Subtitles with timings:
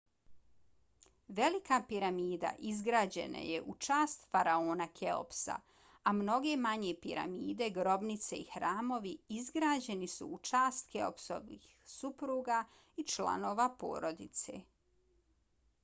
[1.39, 5.57] velika piramida izgrađena je u čast faraona keopsa
[6.11, 12.59] a mnoge manje piramide grobnice i hramovi izgrađeni su u čast keopsovih supruga
[12.97, 14.57] i članova porodice